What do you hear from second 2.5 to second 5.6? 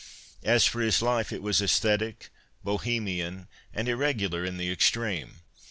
Bohemian, and irregular in the extreme.